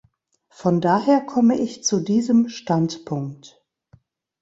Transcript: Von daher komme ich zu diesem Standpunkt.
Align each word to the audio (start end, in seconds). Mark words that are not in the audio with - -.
Von 0.49 0.81
daher 0.81 1.21
komme 1.23 1.59
ich 1.59 1.83
zu 1.83 1.99
diesem 1.99 2.49
Standpunkt. 2.49 3.63